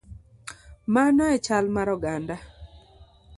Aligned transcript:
Mano 0.93 1.23
e 1.35 1.37
chal 1.45 1.65
mar 1.75 1.89
oganda. 1.95 2.35